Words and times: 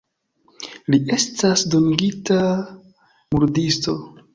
Li 0.93 0.99
estas 1.19 1.67
dungita 1.75 2.43
murdisto. 2.51 4.01